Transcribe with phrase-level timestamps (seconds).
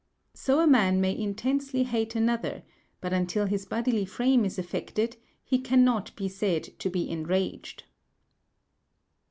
[0.33, 2.63] So a man may intensely hate another,
[3.01, 7.83] but until his bodily frame is affected, he cannot be said to be enraged.